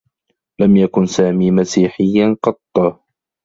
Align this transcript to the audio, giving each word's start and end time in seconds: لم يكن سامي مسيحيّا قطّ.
لم 0.61 0.77
يكن 0.77 1.05
سامي 1.05 1.51
مسيحيّا 1.51 2.37
قطّ. 2.43 3.03